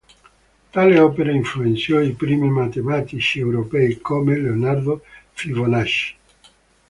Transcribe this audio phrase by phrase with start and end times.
[0.71, 6.15] Tale opera influenzò i primi matematici europei come Leonardo Fibonacci.